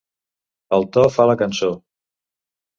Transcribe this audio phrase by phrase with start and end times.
[0.77, 1.71] El to fa la cançó.